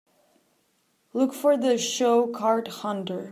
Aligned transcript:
Look 1.13 1.31
for 1.31 1.55
the 1.57 1.77
show 1.77 2.25
Card 2.25 2.67
Hunter 2.69 3.29